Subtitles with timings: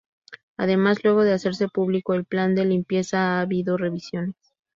[0.57, 4.33] Además luego de hacerse público el plan de limpieza ha habido revisiones.